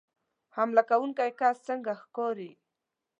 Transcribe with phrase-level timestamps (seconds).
[0.55, 2.51] حمله کوونکی کس څنګه ښکاري